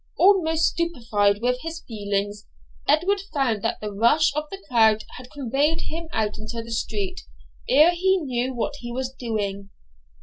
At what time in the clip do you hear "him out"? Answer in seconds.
5.91-6.39